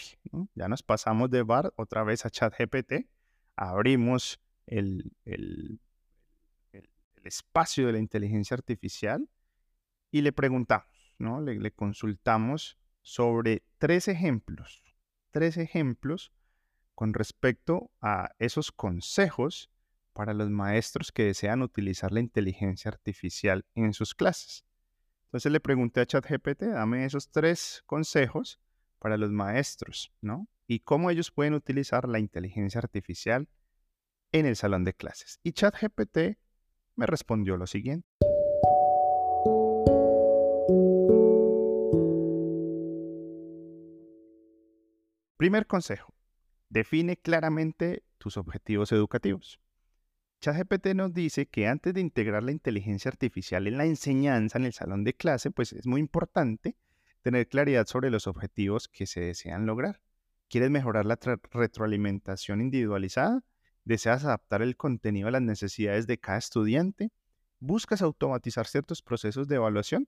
Ya 0.53 0.67
nos 0.67 0.83
pasamos 0.83 1.29
de 1.29 1.43
bar 1.43 1.73
otra 1.77 2.03
vez 2.03 2.25
a 2.25 2.29
ChatGPT. 2.29 3.07
Abrimos 3.55 4.41
el, 4.65 5.13
espacio 7.23 7.87
de 7.87 7.93
la 7.93 7.99
inteligencia 7.99 8.55
artificial 8.55 9.29
y 10.11 10.23
le 10.23 10.33
preguntamos, 10.33 11.15
¿no? 11.19 11.39
Le, 11.39 11.71
consultamos 11.71 12.77
sobre 13.07 13.63
tres 13.77 14.09
ejemplos, 14.09 14.83
tres 15.31 15.55
ejemplos 15.55 16.33
con 16.93 17.13
respecto 17.13 17.89
a 18.01 18.31
esos 18.37 18.73
consejos 18.73 19.71
para 20.11 20.33
los 20.33 20.49
maestros 20.49 21.13
que 21.13 21.23
desean 21.23 21.61
utilizar 21.61 22.11
la 22.11 22.19
inteligencia 22.19 22.89
artificial 22.89 23.65
en 23.75 23.93
sus 23.93 24.13
clases. 24.13 24.65
Entonces 25.27 25.53
le 25.53 25.61
pregunté 25.61 26.01
a 26.01 26.05
ChatGPT, 26.05 26.63
dame 26.63 27.05
esos 27.05 27.29
tres 27.29 27.81
consejos 27.85 28.59
para 28.99 29.15
los 29.15 29.31
maestros, 29.31 30.11
¿no? 30.19 30.49
Y 30.67 30.81
cómo 30.81 31.09
ellos 31.09 31.31
pueden 31.31 31.53
utilizar 31.53 32.09
la 32.09 32.19
inteligencia 32.19 32.79
artificial 32.79 33.47
en 34.33 34.45
el 34.45 34.57
salón 34.57 34.83
de 34.83 34.93
clases. 34.93 35.39
Y 35.43 35.53
ChatGPT 35.53 36.37
me 36.97 37.05
respondió 37.05 37.55
lo 37.55 37.67
siguiente. 37.67 38.16
Primer 45.37 45.67
consejo, 45.67 46.15
define 46.67 47.15
claramente 47.15 48.03
tus 48.17 48.37
objetivos 48.37 48.91
educativos. 48.91 49.59
ChatGPT 50.41 50.95
nos 50.95 51.13
dice 51.13 51.45
que 51.45 51.67
antes 51.67 51.93
de 51.93 52.01
integrar 52.01 52.41
la 52.41 52.51
inteligencia 52.51 53.09
artificial 53.09 53.67
en 53.67 53.77
la 53.77 53.85
enseñanza 53.85 54.57
en 54.57 54.65
el 54.65 54.73
salón 54.73 55.03
de 55.03 55.13
clase, 55.13 55.51
pues 55.51 55.73
es 55.73 55.85
muy 55.85 56.01
importante 56.01 56.75
tener 57.21 57.47
claridad 57.47 57.85
sobre 57.85 58.09
los 58.09 58.25
objetivos 58.25 58.87
que 58.87 59.05
se 59.05 59.21
desean 59.21 59.67
lograr. 59.67 60.01
¿Quieres 60.49 60.71
mejorar 60.71 61.05
la 61.05 61.19
retroalimentación 61.51 62.59
individualizada? 62.59 63.43
¿Deseas 63.85 64.25
adaptar 64.25 64.63
el 64.63 64.75
contenido 64.75 65.27
a 65.27 65.31
las 65.31 65.43
necesidades 65.43 66.07
de 66.07 66.17
cada 66.17 66.39
estudiante? 66.39 67.11
¿Buscas 67.59 68.01
automatizar 68.01 68.65
ciertos 68.65 69.03
procesos 69.03 69.47
de 69.47 69.57
evaluación? 69.57 70.07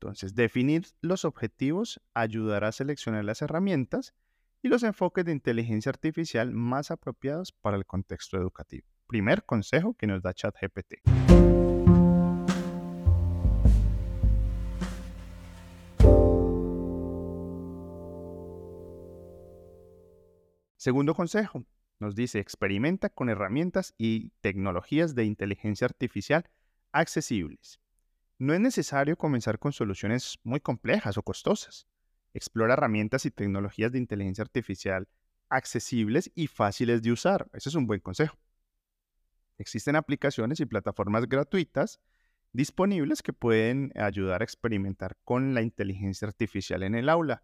Entonces, 0.00 0.34
definir 0.34 0.86
los 1.00 1.24
objetivos 1.24 2.02
ayudará 2.12 2.68
a 2.68 2.72
seleccionar 2.72 3.24
las 3.24 3.40
herramientas 3.40 4.14
y 4.62 4.68
los 4.68 4.82
enfoques 4.82 5.24
de 5.24 5.32
inteligencia 5.32 5.88
artificial 5.88 6.52
más 6.52 6.90
apropiados 6.90 7.52
para 7.52 7.78
el 7.78 7.86
contexto 7.86 8.36
educativo. 8.36 8.86
Primer 9.06 9.44
consejo 9.44 9.94
que 9.94 10.06
nos 10.06 10.22
da 10.22 10.34
ChatGPT. 10.34 10.96
Segundo 20.76 21.14
consejo, 21.14 21.64
nos 22.00 22.14
dice, 22.14 22.38
experimenta 22.38 23.08
con 23.08 23.30
herramientas 23.30 23.94
y 23.96 24.28
tecnologías 24.40 25.14
de 25.14 25.24
inteligencia 25.24 25.86
artificial 25.86 26.44
accesibles. 26.92 27.80
No 28.38 28.52
es 28.52 28.60
necesario 28.60 29.16
comenzar 29.16 29.58
con 29.58 29.72
soluciones 29.72 30.38
muy 30.44 30.60
complejas 30.60 31.16
o 31.16 31.22
costosas. 31.22 31.86
Explora 32.34 32.74
herramientas 32.74 33.24
y 33.24 33.30
tecnologías 33.30 33.92
de 33.92 33.98
inteligencia 33.98 34.42
artificial 34.42 35.08
accesibles 35.48 36.30
y 36.34 36.46
fáciles 36.46 37.02
de 37.02 37.12
usar. 37.12 37.48
Ese 37.52 37.68
es 37.68 37.74
un 37.74 37.86
buen 37.86 38.00
consejo. 38.00 38.36
Existen 39.58 39.96
aplicaciones 39.96 40.60
y 40.60 40.66
plataformas 40.66 41.26
gratuitas 41.28 42.00
disponibles 42.52 43.22
que 43.22 43.32
pueden 43.32 43.92
ayudar 43.96 44.40
a 44.40 44.44
experimentar 44.44 45.16
con 45.24 45.54
la 45.54 45.62
inteligencia 45.62 46.28
artificial 46.28 46.82
en 46.82 46.94
el 46.94 47.08
aula. 47.08 47.42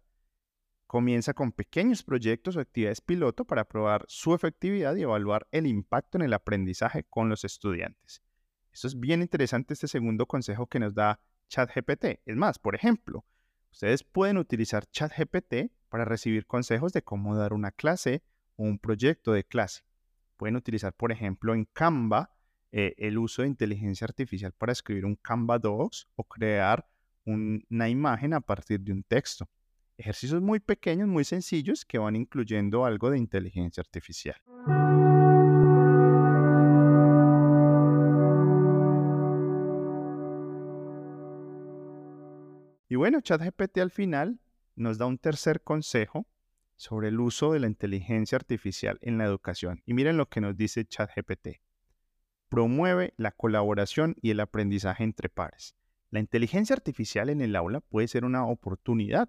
Comienza 0.85 1.33
con 1.33 1.51
pequeños 1.51 2.03
proyectos 2.03 2.55
o 2.55 2.59
actividades 2.59 3.01
piloto 3.01 3.45
para 3.45 3.65
probar 3.67 4.05
su 4.07 4.35
efectividad 4.35 4.95
y 4.95 5.01
evaluar 5.01 5.47
el 5.51 5.65
impacto 5.65 6.17
en 6.17 6.23
el 6.23 6.33
aprendizaje 6.33 7.03
con 7.03 7.29
los 7.29 7.45
estudiantes. 7.45 8.22
Eso 8.73 8.87
es 8.87 8.99
bien 8.99 9.21
interesante 9.21 9.73
este 9.73 9.87
segundo 9.87 10.25
consejo 10.25 10.67
que 10.67 10.79
nos 10.79 10.95
da 10.95 11.19
ChatGPT. 11.49 12.21
Es 12.25 12.35
más, 12.35 12.57
por 12.57 12.75
ejemplo, 12.75 13.23
ustedes 13.71 14.03
pueden 14.03 14.37
utilizar 14.37 14.85
ChatGPT 14.87 15.71
para 15.89 16.05
recibir 16.05 16.47
consejos 16.47 16.91
de 16.91 17.03
cómo 17.03 17.35
dar 17.35 17.53
una 17.53 17.71
clase 17.71 18.23
o 18.55 18.63
un 18.63 18.79
proyecto 18.79 19.31
de 19.31 19.43
clase. 19.43 19.83
Pueden 20.37 20.55
utilizar, 20.55 20.93
por 20.93 21.11
ejemplo, 21.11 21.53
en 21.53 21.65
Canva 21.65 22.31
eh, 22.71 22.95
el 22.97 23.19
uso 23.19 23.43
de 23.43 23.49
inteligencia 23.49 24.05
artificial 24.05 24.51
para 24.53 24.71
escribir 24.71 25.05
un 25.05 25.15
Canva 25.15 25.59
Docs 25.59 26.07
o 26.15 26.23
crear 26.23 26.87
una 27.25 27.87
imagen 27.87 28.33
a 28.33 28.41
partir 28.41 28.79
de 28.81 28.91
un 28.91 29.03
texto. 29.03 29.47
Ejercicios 29.95 30.41
muy 30.41 30.59
pequeños, 30.59 31.07
muy 31.07 31.23
sencillos 31.23 31.85
que 31.85 31.99
van 31.99 32.15
incluyendo 32.15 32.83
algo 32.83 33.11
de 33.11 33.19
inteligencia 33.19 33.81
artificial. 33.81 34.35
Y 42.93 42.95
bueno, 42.95 43.21
ChatGPT 43.21 43.79
al 43.79 43.89
final 43.89 44.39
nos 44.75 44.99
da 44.99 45.07
un 45.07 45.17
tercer 45.17 45.63
consejo 45.63 46.27
sobre 46.75 47.07
el 47.07 47.19
uso 47.19 47.51
de 47.51 47.59
la 47.59 47.65
inteligencia 47.65 48.35
artificial 48.35 48.99
en 49.01 49.17
la 49.17 49.25
educación. 49.25 49.81
Y 49.87 49.95
miren 49.95 50.15
lo 50.15 50.29
que 50.29 50.41
nos 50.41 50.55
dice 50.55 50.85
ChatGPT. 50.85 51.59
Promueve 52.49 53.15
la 53.17 53.31
colaboración 53.31 54.15
y 54.21 54.29
el 54.29 54.39
aprendizaje 54.41 55.03
entre 55.03 55.27
pares. 55.27 55.75
La 56.11 56.19
inteligencia 56.19 56.75
artificial 56.75 57.31
en 57.31 57.41
el 57.41 57.55
aula 57.55 57.79
puede 57.79 58.07
ser 58.07 58.25
una 58.25 58.45
oportunidad 58.45 59.27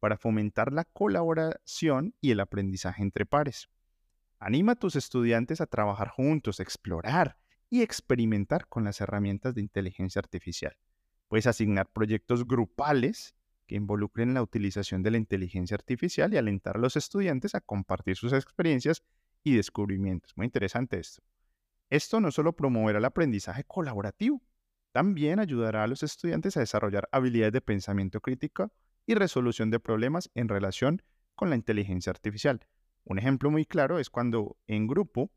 para 0.00 0.18
fomentar 0.18 0.70
la 0.74 0.84
colaboración 0.84 2.14
y 2.20 2.32
el 2.32 2.40
aprendizaje 2.40 3.00
entre 3.00 3.24
pares. 3.24 3.70
Anima 4.38 4.72
a 4.72 4.78
tus 4.78 4.96
estudiantes 4.96 5.62
a 5.62 5.66
trabajar 5.66 6.08
juntos, 6.08 6.60
explorar 6.60 7.38
y 7.70 7.80
experimentar 7.80 8.68
con 8.68 8.84
las 8.84 9.00
herramientas 9.00 9.54
de 9.54 9.62
inteligencia 9.62 10.20
artificial. 10.20 10.76
Puedes 11.28 11.46
asignar 11.46 11.90
proyectos 11.92 12.46
grupales 12.46 13.34
que 13.66 13.76
involucren 13.76 14.34
la 14.34 14.42
utilización 14.42 15.02
de 15.02 15.10
la 15.10 15.18
inteligencia 15.18 15.74
artificial 15.74 16.32
y 16.32 16.38
alentar 16.38 16.76
a 16.76 16.80
los 16.80 16.96
estudiantes 16.96 17.54
a 17.54 17.60
compartir 17.60 18.16
sus 18.16 18.32
experiencias 18.32 19.02
y 19.44 19.54
descubrimientos. 19.54 20.32
Muy 20.36 20.46
interesante 20.46 20.98
esto. 20.98 21.22
Esto 21.90 22.20
no 22.20 22.30
solo 22.30 22.54
promoverá 22.54 22.98
el 22.98 23.04
aprendizaje 23.04 23.64
colaborativo, 23.64 24.42
también 24.92 25.38
ayudará 25.38 25.84
a 25.84 25.86
los 25.86 26.02
estudiantes 26.02 26.56
a 26.56 26.60
desarrollar 26.60 27.08
habilidades 27.12 27.52
de 27.52 27.60
pensamiento 27.60 28.20
crítico 28.20 28.72
y 29.06 29.14
resolución 29.14 29.70
de 29.70 29.80
problemas 29.80 30.30
en 30.34 30.48
relación 30.48 31.02
con 31.34 31.50
la 31.50 31.56
inteligencia 31.56 32.10
artificial. 32.10 32.66
Un 33.04 33.18
ejemplo 33.18 33.50
muy 33.50 33.64
claro 33.64 33.98
es 33.98 34.10
cuando 34.10 34.56
en 34.66 34.86
grupo 34.86 35.30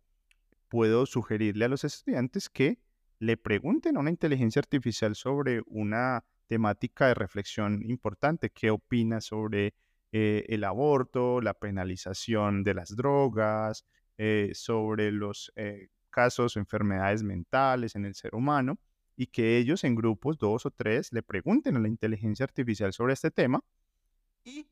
puedo 0.67 1.05
sugerirle 1.05 1.65
a 1.65 1.67
los 1.67 1.83
estudiantes 1.83 2.49
que 2.49 2.79
le 3.21 3.37
pregunten 3.37 3.97
a 3.97 3.99
una 3.99 4.09
inteligencia 4.09 4.59
artificial 4.59 5.13
sobre 5.15 5.61
una 5.67 6.25
temática 6.47 7.07
de 7.07 7.13
reflexión 7.13 7.83
importante. 7.87 8.49
¿Qué 8.49 8.71
opina 8.71 9.21
sobre 9.21 9.75
eh, 10.11 10.43
el 10.49 10.63
aborto, 10.63 11.39
la 11.39 11.53
penalización 11.53 12.63
de 12.63 12.73
las 12.73 12.95
drogas, 12.95 13.85
eh, 14.17 14.49
sobre 14.55 15.11
los 15.11 15.53
eh, 15.55 15.89
casos 16.09 16.57
o 16.57 16.59
enfermedades 16.59 17.21
mentales 17.21 17.95
en 17.95 18.05
el 18.05 18.15
ser 18.15 18.33
humano? 18.33 18.79
Y 19.15 19.27
que 19.27 19.59
ellos 19.59 19.83
en 19.83 19.93
grupos, 19.93 20.39
dos 20.39 20.65
o 20.65 20.71
tres, 20.71 21.13
le 21.13 21.21
pregunten 21.21 21.75
a 21.75 21.79
la 21.79 21.89
inteligencia 21.89 22.43
artificial 22.43 22.91
sobre 22.91 23.13
este 23.13 23.29
tema 23.29 23.63
y 24.43 24.65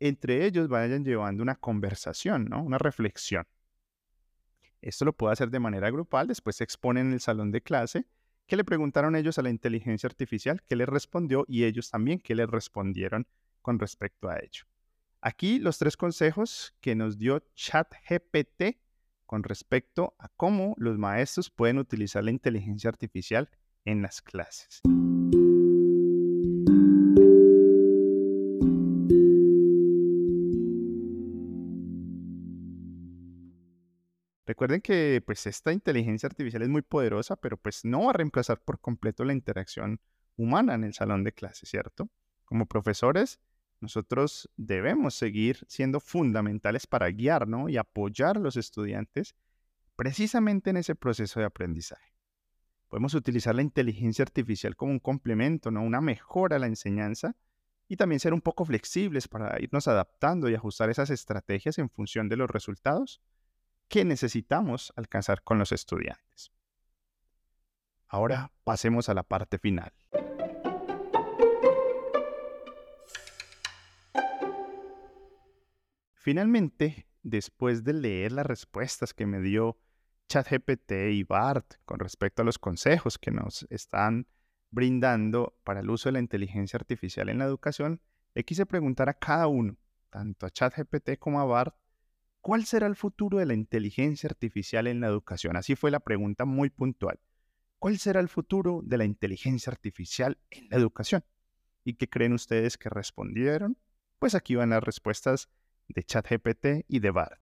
entre 0.00 0.44
ellos 0.46 0.66
vayan 0.66 1.04
llevando 1.04 1.44
una 1.44 1.54
conversación, 1.54 2.46
¿no? 2.46 2.60
una 2.60 2.78
reflexión. 2.78 3.46
Esto 4.84 5.06
lo 5.06 5.14
puedo 5.14 5.32
hacer 5.32 5.50
de 5.50 5.60
manera 5.60 5.90
grupal, 5.90 6.26
después 6.26 6.56
se 6.56 6.64
expone 6.64 7.00
en 7.00 7.14
el 7.14 7.20
salón 7.20 7.50
de 7.50 7.62
clase, 7.62 8.06
que 8.46 8.54
le 8.54 8.64
preguntaron 8.64 9.16
ellos 9.16 9.38
a 9.38 9.42
la 9.42 9.48
inteligencia 9.48 10.06
artificial, 10.06 10.60
qué 10.62 10.76
les 10.76 10.86
respondió 10.86 11.46
y 11.48 11.64
ellos 11.64 11.90
también 11.90 12.18
qué 12.18 12.34
les 12.34 12.50
respondieron 12.50 13.26
con 13.62 13.78
respecto 13.78 14.28
a 14.28 14.36
ello. 14.36 14.64
Aquí 15.22 15.58
los 15.58 15.78
tres 15.78 15.96
consejos 15.96 16.76
que 16.82 16.94
nos 16.94 17.16
dio 17.16 17.42
ChatGPT 17.54 18.76
con 19.24 19.42
respecto 19.42 20.14
a 20.18 20.28
cómo 20.28 20.74
los 20.76 20.98
maestros 20.98 21.48
pueden 21.48 21.78
utilizar 21.78 22.22
la 22.22 22.32
inteligencia 22.32 22.90
artificial 22.90 23.48
en 23.86 24.02
las 24.02 24.20
clases. 24.20 24.82
Recuerden 34.54 34.82
que 34.82 35.20
pues 35.26 35.48
esta 35.48 35.72
inteligencia 35.72 36.28
artificial 36.28 36.62
es 36.62 36.68
muy 36.68 36.82
poderosa, 36.82 37.34
pero 37.34 37.56
pues 37.56 37.84
no 37.84 38.04
va 38.04 38.10
a 38.10 38.12
reemplazar 38.12 38.60
por 38.60 38.78
completo 38.78 39.24
la 39.24 39.32
interacción 39.32 40.00
humana 40.36 40.74
en 40.74 40.84
el 40.84 40.94
salón 40.94 41.24
de 41.24 41.32
clase, 41.32 41.66
¿cierto? 41.66 42.08
Como 42.44 42.66
profesores, 42.66 43.40
nosotros 43.80 44.48
debemos 44.56 45.16
seguir 45.16 45.64
siendo 45.66 45.98
fundamentales 45.98 46.86
para 46.86 47.10
guiar 47.10 47.48
y 47.68 47.78
apoyar 47.78 48.36
a 48.36 48.40
los 48.40 48.56
estudiantes 48.56 49.34
precisamente 49.96 50.70
en 50.70 50.76
ese 50.76 50.94
proceso 50.94 51.40
de 51.40 51.46
aprendizaje. 51.46 52.14
Podemos 52.86 53.14
utilizar 53.14 53.56
la 53.56 53.62
inteligencia 53.62 54.22
artificial 54.22 54.76
como 54.76 54.92
un 54.92 55.00
complemento, 55.00 55.72
¿no? 55.72 55.82
una 55.82 56.00
mejora 56.00 56.54
a 56.54 56.60
la 56.60 56.68
enseñanza 56.68 57.34
y 57.88 57.96
también 57.96 58.20
ser 58.20 58.32
un 58.32 58.40
poco 58.40 58.64
flexibles 58.64 59.26
para 59.26 59.60
irnos 59.60 59.88
adaptando 59.88 60.48
y 60.48 60.54
ajustar 60.54 60.90
esas 60.90 61.10
estrategias 61.10 61.76
en 61.78 61.90
función 61.90 62.28
de 62.28 62.36
los 62.36 62.48
resultados 62.48 63.20
que 63.88 64.04
necesitamos 64.04 64.92
alcanzar 64.96 65.42
con 65.42 65.58
los 65.58 65.72
estudiantes. 65.72 66.52
Ahora 68.08 68.52
pasemos 68.64 69.08
a 69.08 69.14
la 69.14 69.22
parte 69.22 69.58
final. 69.58 69.92
Finalmente, 76.14 77.06
después 77.22 77.84
de 77.84 77.92
leer 77.92 78.32
las 78.32 78.46
respuestas 78.46 79.12
que 79.12 79.26
me 79.26 79.40
dio 79.40 79.78
ChatGPT 80.28 80.92
y 81.12 81.22
BART 81.22 81.74
con 81.84 81.98
respecto 81.98 82.42
a 82.42 82.44
los 82.44 82.58
consejos 82.58 83.18
que 83.18 83.30
nos 83.30 83.66
están 83.68 84.26
brindando 84.70 85.58
para 85.64 85.80
el 85.80 85.90
uso 85.90 86.08
de 86.08 86.14
la 86.14 86.20
inteligencia 86.20 86.76
artificial 86.78 87.28
en 87.28 87.38
la 87.38 87.44
educación, 87.44 88.00
le 88.34 88.44
quise 88.44 88.64
preguntar 88.64 89.08
a 89.08 89.14
cada 89.14 89.46
uno, 89.46 89.76
tanto 90.10 90.46
a 90.46 90.50
ChatGPT 90.50 91.18
como 91.18 91.40
a 91.40 91.44
BART, 91.44 91.76
¿Cuál 92.44 92.66
será 92.66 92.86
el 92.86 92.94
futuro 92.94 93.38
de 93.38 93.46
la 93.46 93.54
inteligencia 93.54 94.28
artificial 94.28 94.86
en 94.86 95.00
la 95.00 95.06
educación? 95.06 95.56
Así 95.56 95.76
fue 95.76 95.90
la 95.90 96.00
pregunta 96.00 96.44
muy 96.44 96.68
puntual. 96.68 97.18
¿Cuál 97.78 97.96
será 97.96 98.20
el 98.20 98.28
futuro 98.28 98.82
de 98.84 98.98
la 98.98 99.06
inteligencia 99.06 99.70
artificial 99.70 100.36
en 100.50 100.68
la 100.68 100.76
educación? 100.76 101.24
¿Y 101.84 101.94
qué 101.94 102.06
creen 102.06 102.34
ustedes 102.34 102.76
que 102.76 102.90
respondieron? 102.90 103.78
Pues 104.18 104.34
aquí 104.34 104.56
van 104.56 104.68
las 104.68 104.84
respuestas 104.84 105.48
de 105.88 106.04
ChatGPT 106.04 106.84
y 106.86 106.98
de 106.98 107.10
BART. 107.12 107.40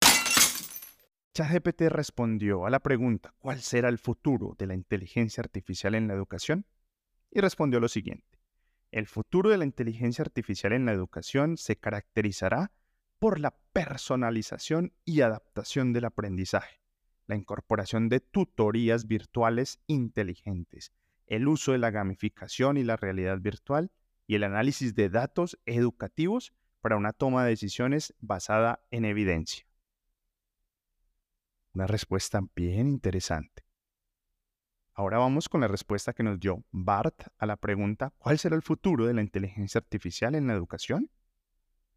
ChatGPT 1.33 1.83
respondió 1.83 2.65
a 2.65 2.69
la 2.69 2.81
pregunta 2.81 3.33
¿cuál 3.39 3.61
será 3.61 3.87
el 3.87 3.99
futuro 3.99 4.57
de 4.59 4.67
la 4.67 4.73
inteligencia 4.73 5.39
artificial 5.39 5.95
en 5.95 6.09
la 6.09 6.13
educación? 6.13 6.65
Y 7.31 7.39
respondió 7.39 7.79
lo 7.79 7.87
siguiente. 7.87 8.37
El 8.91 9.07
futuro 9.07 9.49
de 9.49 9.59
la 9.59 9.63
inteligencia 9.63 10.23
artificial 10.23 10.73
en 10.73 10.85
la 10.85 10.91
educación 10.91 11.55
se 11.55 11.77
caracterizará 11.77 12.73
por 13.19 13.39
la 13.39 13.51
personalización 13.73 14.93
y 15.05 15.21
adaptación 15.21 15.93
del 15.93 16.05
aprendizaje, 16.05 16.81
la 17.27 17.35
incorporación 17.35 18.09
de 18.09 18.21
tutorías 18.21 19.07
virtuales 19.07 19.79
inteligentes, 19.87 20.93
el 21.27 21.47
uso 21.47 21.73
de 21.73 21.77
la 21.77 21.91
gamificación 21.91 22.77
y 22.77 22.83
la 22.83 22.95
realidad 22.95 23.39
virtual 23.39 23.91
y 24.25 24.35
el 24.35 24.43
análisis 24.43 24.95
de 24.95 25.09
datos 25.09 25.59
educativos 25.65 26.53
para 26.81 26.95
una 26.95 27.13
toma 27.13 27.43
de 27.43 27.51
decisiones 27.51 28.15
basada 28.19 28.81
en 28.89 29.05
evidencia. 29.05 29.65
Una 31.73 31.87
respuesta 31.87 32.41
bien 32.55 32.87
interesante. 32.87 33.63
Ahora 34.93 35.17
vamos 35.17 35.47
con 35.47 35.61
la 35.61 35.67
respuesta 35.67 36.13
que 36.13 36.23
nos 36.23 36.39
dio 36.39 36.63
Bart 36.71 37.27
a 37.37 37.45
la 37.45 37.57
pregunta 37.57 38.13
¿cuál 38.17 38.39
será 38.39 38.55
el 38.55 38.63
futuro 38.63 39.05
de 39.05 39.13
la 39.13 39.21
inteligencia 39.21 39.79
artificial 39.79 40.35
en 40.35 40.47
la 40.47 40.53
educación? 40.53 41.09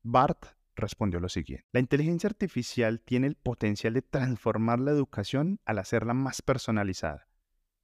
Bart 0.02 0.46
respondió 0.74 1.20
lo 1.20 1.28
siguiente. 1.28 1.66
La 1.72 1.80
inteligencia 1.80 2.28
artificial 2.28 3.00
tiene 3.00 3.26
el 3.26 3.36
potencial 3.36 3.94
de 3.94 4.02
transformar 4.02 4.80
la 4.80 4.90
educación 4.90 5.60
al 5.64 5.78
hacerla 5.78 6.14
más 6.14 6.42
personalizada, 6.42 7.28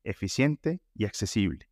eficiente 0.04 0.80
y 0.94 1.04
accesible. 1.04 1.68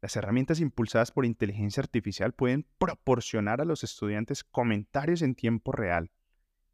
Las 0.00 0.16
herramientas 0.16 0.60
impulsadas 0.60 1.10
por 1.12 1.24
inteligencia 1.24 1.82
artificial 1.82 2.34
pueden 2.34 2.66
proporcionar 2.78 3.60
a 3.60 3.64
los 3.64 3.84
estudiantes 3.84 4.44
comentarios 4.44 5.22
en 5.22 5.34
tiempo 5.34 5.72
real, 5.72 6.10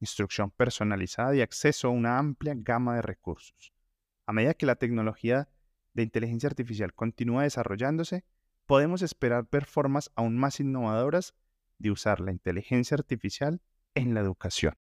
instrucción 0.01 0.51
personalizada 0.51 1.35
y 1.37 1.41
acceso 1.41 1.89
a 1.89 1.93
una 1.93 2.19
amplia 2.19 2.55
gama 2.57 2.97
de 2.97 3.03
recursos. 3.03 3.73
A 4.27 4.33
medida 4.33 4.55
que 4.55 4.67
la 4.67 4.77
tecnología 4.77 5.49
de 5.95 6.03
inteligencia 6.03 6.49
artificial 6.49 6.93
continúa 6.95 7.45
desarrollándose, 7.45 8.25
podemos 8.67 9.03
esperar 9.03 9.47
performances 9.47 10.13
aún 10.17 10.37
más 10.37 10.61
innovadoras 10.61 11.35
de 11.79 11.91
usar 11.91 12.21
la 12.21 12.31
inteligencia 12.31 12.95
artificial 12.95 13.61
en 14.01 14.15
la 14.15 14.21
educación. 14.21 14.75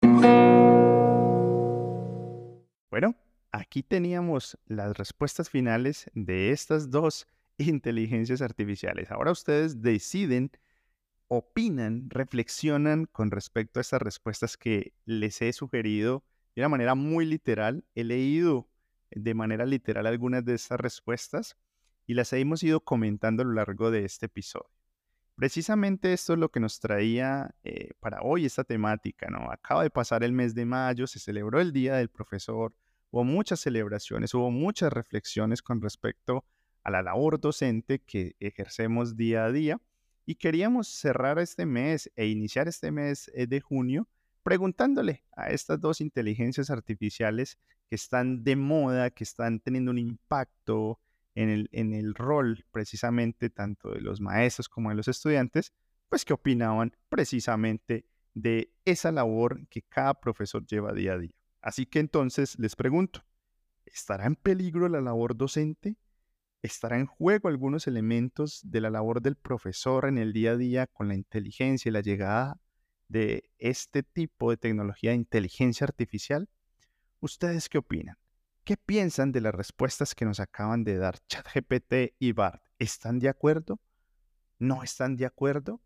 Bueno, 2.90 3.14
aquí 3.52 3.83
teníamos 3.83 4.59
las 4.66 4.96
respuestas 4.96 5.50
finales 5.50 6.11
de 6.14 6.50
estas 6.50 6.90
dos 6.90 7.26
inteligencias 7.59 8.40
artificiales. 8.40 9.11
Ahora 9.11 9.33
ustedes 9.33 9.83
deciden, 9.83 10.50
opinan, 11.28 12.09
reflexionan 12.09 13.04
con 13.06 13.30
respecto 13.30 13.78
a 13.78 13.83
estas 13.83 14.02
respuestas 14.02 14.56
que 14.56 14.94
les 15.04 15.40
he 15.42 15.52
sugerido 15.52 16.24
de 16.56 16.62
una 16.62 16.70
manera 16.70 16.94
muy 16.94 17.26
literal. 17.26 17.85
He 17.94 18.04
leído 18.04 18.68
de 19.11 19.35
manera 19.35 19.66
literal 19.66 20.06
algunas 20.06 20.44
de 20.44 20.54
estas 20.54 20.80
respuestas 20.80 21.56
y 22.06 22.14
las 22.14 22.33
hemos 22.33 22.62
ido 22.62 22.80
comentando 22.80 23.42
a 23.42 23.46
lo 23.46 23.52
largo 23.52 23.90
de 23.90 24.04
este 24.04 24.26
episodio. 24.26 24.79
Precisamente 25.40 26.12
esto 26.12 26.35
es 26.35 26.38
lo 26.38 26.50
que 26.50 26.61
nos 26.61 26.81
traía 26.81 27.55
eh, 27.64 27.92
para 27.98 28.20
hoy 28.20 28.44
esta 28.44 28.62
temática. 28.62 29.26
Acaba 29.50 29.83
de 29.83 29.88
pasar 29.88 30.22
el 30.22 30.35
mes 30.35 30.55
de 30.55 30.66
mayo, 30.66 31.07
se 31.07 31.18
celebró 31.18 31.62
el 31.62 31.72
Día 31.72 31.96
del 31.96 32.11
Profesor, 32.11 32.74
hubo 33.11 33.24
muchas 33.24 33.61
celebraciones, 33.61 34.35
hubo 34.35 34.50
muchas 34.50 34.92
reflexiones 34.92 35.62
con 35.62 35.81
respecto 35.81 36.44
a 36.83 36.90
la 36.90 37.00
labor 37.00 37.40
docente 37.40 38.00
que 38.00 38.37
ejercemos 38.38 39.16
día 39.16 39.46
a 39.46 39.50
día 39.50 39.81
y 40.26 40.35
queríamos 40.35 40.88
cerrar 40.88 41.38
este 41.38 41.64
mes 41.64 42.12
e 42.16 42.26
iniciar 42.26 42.68
este 42.68 42.90
mes 42.90 43.31
eh, 43.33 43.46
de 43.46 43.62
junio 43.62 44.09
preguntándole 44.42 45.24
a 45.35 45.48
estas 45.48 45.81
dos 45.81 46.03
inteligencias 46.03 46.68
artificiales 46.68 47.59
que 47.88 47.94
están 47.94 48.44
de 48.44 48.57
moda, 48.57 49.09
que 49.09 49.24
están 49.24 49.59
teniendo 49.61 49.90
un 49.90 49.98
impacto 50.00 51.00
en 51.34 51.48
el, 51.48 51.68
en 51.72 51.94
el 51.94 52.14
rol 52.14 52.64
precisamente 52.70 53.50
tanto 53.50 53.90
de 53.90 54.00
los 54.00 54.20
maestros 54.20 54.68
como 54.68 54.90
de 54.90 54.96
los 54.96 55.08
estudiantes, 55.08 55.72
pues 56.08 56.24
que 56.24 56.32
opinaban 56.32 56.96
precisamente 57.08 58.06
de 58.34 58.72
esa 58.84 59.12
labor 59.12 59.66
que 59.68 59.82
cada 59.82 60.14
profesor 60.14 60.66
lleva 60.66 60.92
día 60.92 61.14
a 61.14 61.18
día. 61.18 61.34
Así 61.60 61.86
que 61.86 62.00
entonces 62.00 62.58
les 62.58 62.74
pregunto, 62.74 63.24
¿estará 63.86 64.26
en 64.26 64.36
peligro 64.36 64.88
la 64.88 65.00
labor 65.00 65.36
docente? 65.36 65.96
¿Estará 66.62 66.98
en 66.98 67.06
juego 67.06 67.48
algunos 67.48 67.86
elementos 67.86 68.60
de 68.64 68.80
la 68.80 68.90
labor 68.90 69.22
del 69.22 69.36
profesor 69.36 70.06
en 70.06 70.18
el 70.18 70.32
día 70.32 70.52
a 70.52 70.56
día 70.56 70.86
con 70.86 71.08
la 71.08 71.14
inteligencia 71.14 71.88
y 71.88 71.92
la 71.92 72.00
llegada 72.00 72.60
de 73.08 73.50
este 73.58 74.02
tipo 74.02 74.50
de 74.50 74.56
tecnología 74.56 75.10
de 75.10 75.16
inteligencia 75.16 75.84
artificial? 75.84 76.48
¿Ustedes 77.20 77.68
qué 77.68 77.78
opinan? 77.78 78.16
¿Qué 78.64 78.77
piensan 78.77 79.33
de 79.33 79.40
las 79.40 79.55
respuestas 79.55 80.14
que 80.14 80.25
nos 80.25 80.38
acaban 80.38 80.85
de 80.85 80.99
dar 80.99 81.18
ChatGPT 81.27 82.14
y 82.18 82.33
BART? 82.33 82.62
¿Están 82.79 83.18
de 83.18 83.29
acuerdo? 83.29 83.81
¿No 84.59 84.83
están 84.83 85.16
de 85.16 85.27
acuerdo? 85.27 85.81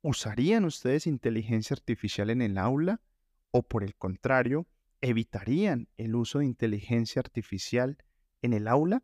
¿Usarían 0.00 0.64
ustedes 0.64 1.06
inteligencia 1.06 1.74
artificial 1.74 2.30
en 2.30 2.40
el 2.40 2.56
aula? 2.56 3.02
¿O 3.50 3.62
por 3.62 3.84
el 3.84 3.94
contrario, 3.94 4.66
evitarían 5.00 5.88
el 5.96 6.14
uso 6.14 6.38
de 6.38 6.46
inteligencia 6.46 7.20
artificial 7.20 7.98
en 8.42 8.54
el 8.54 8.68
aula? 8.68 9.02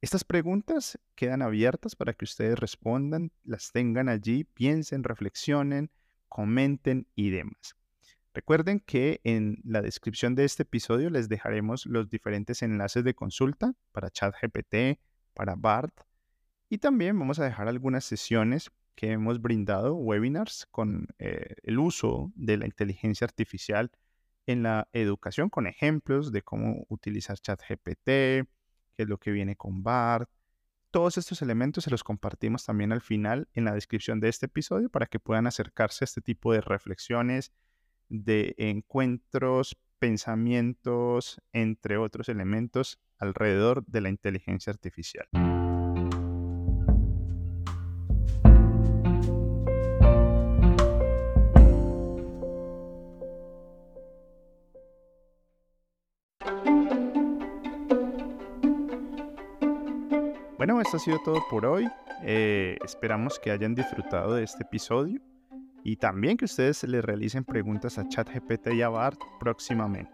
Estas 0.00 0.24
preguntas 0.24 0.98
quedan 1.14 1.42
abiertas 1.42 1.94
para 1.94 2.14
que 2.14 2.24
ustedes 2.24 2.58
respondan, 2.58 3.32
las 3.42 3.70
tengan 3.70 4.08
allí, 4.08 4.44
piensen, 4.44 5.04
reflexionen, 5.04 5.90
comenten 6.28 7.06
y 7.14 7.30
demás. 7.30 7.76
Recuerden 8.34 8.80
que 8.80 9.20
en 9.22 9.60
la 9.62 9.80
descripción 9.80 10.34
de 10.34 10.44
este 10.44 10.64
episodio 10.64 11.08
les 11.08 11.28
dejaremos 11.28 11.86
los 11.86 12.10
diferentes 12.10 12.62
enlaces 12.62 13.04
de 13.04 13.14
consulta 13.14 13.74
para 13.92 14.10
ChatGPT, 14.10 14.98
para 15.34 15.54
BART 15.54 15.94
y 16.68 16.78
también 16.78 17.16
vamos 17.16 17.38
a 17.38 17.44
dejar 17.44 17.68
algunas 17.68 18.04
sesiones 18.04 18.72
que 18.96 19.12
hemos 19.12 19.40
brindado, 19.40 19.94
webinars 19.94 20.66
con 20.72 21.06
eh, 21.20 21.54
el 21.62 21.78
uso 21.78 22.32
de 22.34 22.56
la 22.56 22.66
inteligencia 22.66 23.24
artificial 23.24 23.92
en 24.46 24.64
la 24.64 24.88
educación, 24.92 25.48
con 25.48 25.68
ejemplos 25.68 26.32
de 26.32 26.42
cómo 26.42 26.86
utilizar 26.88 27.38
ChatGPT, 27.38 28.04
qué 28.04 28.46
es 28.96 29.08
lo 29.08 29.18
que 29.18 29.30
viene 29.30 29.54
con 29.54 29.84
BART. 29.84 30.28
Todos 30.90 31.18
estos 31.18 31.40
elementos 31.40 31.84
se 31.84 31.90
los 31.90 32.02
compartimos 32.02 32.64
también 32.64 32.90
al 32.90 33.00
final 33.00 33.48
en 33.52 33.64
la 33.64 33.74
descripción 33.74 34.18
de 34.18 34.28
este 34.28 34.46
episodio 34.46 34.90
para 34.90 35.06
que 35.06 35.20
puedan 35.20 35.46
acercarse 35.46 36.02
a 36.02 36.06
este 36.06 36.20
tipo 36.20 36.52
de 36.52 36.60
reflexiones 36.60 37.52
de 38.08 38.54
encuentros, 38.58 39.76
pensamientos, 39.98 41.40
entre 41.52 41.96
otros 41.96 42.28
elementos 42.28 43.00
alrededor 43.18 43.84
de 43.86 44.00
la 44.00 44.08
inteligencia 44.10 44.70
artificial. 44.70 45.26
Bueno, 60.56 60.80
esto 60.80 60.96
ha 60.96 61.00
sido 61.00 61.18
todo 61.24 61.42
por 61.50 61.66
hoy. 61.66 61.86
Eh, 62.22 62.78
esperamos 62.84 63.38
que 63.38 63.50
hayan 63.50 63.74
disfrutado 63.74 64.34
de 64.34 64.44
este 64.44 64.62
episodio 64.62 65.20
y 65.84 65.96
también 65.96 66.36
que 66.38 66.46
ustedes 66.46 66.82
le 66.84 67.02
realicen 67.02 67.44
preguntas 67.44 67.98
a 67.98 68.08
ChatGPT 68.08 68.72
y 68.72 68.82
a 68.82 68.88
BART 68.88 69.20
próximamente. 69.38 70.10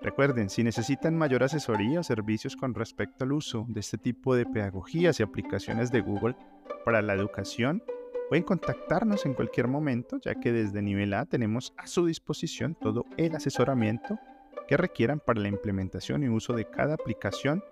Recuerden, 0.00 0.48
si 0.48 0.62
necesitan 0.62 1.16
mayor 1.16 1.42
asesoría 1.42 2.00
o 2.00 2.02
servicios 2.02 2.56
con 2.56 2.74
respecto 2.74 3.24
al 3.24 3.32
uso 3.32 3.66
de 3.68 3.80
este 3.80 3.98
tipo 3.98 4.36
de 4.36 4.46
pedagogías 4.46 5.18
y 5.18 5.22
aplicaciones 5.22 5.90
de 5.90 6.00
Google 6.00 6.36
para 6.84 7.02
la 7.02 7.14
educación, 7.14 7.82
pueden 8.28 8.44
contactarnos 8.44 9.26
en 9.26 9.34
cualquier 9.34 9.66
momento, 9.66 10.18
ya 10.22 10.34
que 10.36 10.52
desde 10.52 10.82
nivel 10.82 11.12
A 11.14 11.24
tenemos 11.24 11.74
a 11.76 11.86
su 11.86 12.06
disposición 12.06 12.76
todo 12.80 13.04
el 13.16 13.34
asesoramiento 13.34 14.18
que 14.68 14.76
requieran 14.76 15.20
para 15.20 15.40
la 15.40 15.48
implementación 15.48 16.22
y 16.22 16.28
uso 16.28 16.52
de 16.52 16.68
cada 16.70 16.94
aplicación 16.94 17.64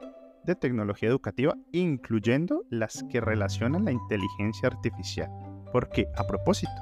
de 0.45 0.57
tecnología 0.57 1.09
educativa, 1.09 1.55
incluyendo 1.71 2.65
las 2.69 3.05
que 3.05 3.21
relacionan 3.21 3.85
la 3.85 3.93
inteligencia 3.93 4.69
artificial. 4.69 5.31
Porque, 5.71 6.09
a 6.17 6.27
propósito, 6.27 6.73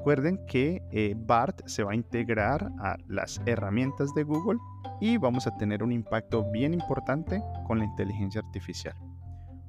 Recuerden 0.00 0.40
que 0.46 0.82
eh, 0.92 1.14
BART 1.14 1.60
se 1.66 1.84
va 1.84 1.92
a 1.92 1.94
integrar 1.94 2.72
a 2.78 2.96
las 3.06 3.38
herramientas 3.44 4.14
de 4.14 4.22
Google 4.22 4.58
y 4.98 5.18
vamos 5.18 5.46
a 5.46 5.54
tener 5.58 5.82
un 5.82 5.92
impacto 5.92 6.50
bien 6.50 6.72
importante 6.72 7.42
con 7.66 7.78
la 7.78 7.84
inteligencia 7.84 8.40
artificial. 8.40 8.96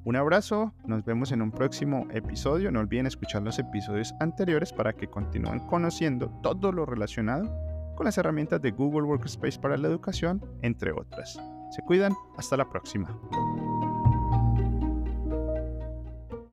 Un 0.06 0.16
abrazo, 0.16 0.74
nos 0.86 1.04
vemos 1.04 1.34
en 1.34 1.42
un 1.42 1.52
próximo 1.52 2.08
episodio. 2.12 2.72
No 2.72 2.80
olviden 2.80 3.08
escuchar 3.08 3.42
los 3.42 3.60
episodios 3.60 4.16
anteriores 4.22 4.72
para 4.72 4.94
que 4.94 5.10
continúen 5.10 5.68
conociendo 5.68 6.30
todo 6.42 6.72
lo 6.72 6.86
relacionado 6.86 7.54
con 7.98 8.06
las 8.06 8.18
herramientas 8.18 8.62
de 8.62 8.72
Google 8.72 9.04
Workspace 9.10 9.60
para 9.60 9.76
la 9.76 9.90
educación, 9.90 10.42
entre 10.62 10.94
otras. 10.94 11.42
Se 11.72 11.82
cuidan, 11.82 12.14
hasta 12.38 12.56
la 12.56 12.70
próxima. 12.70 13.10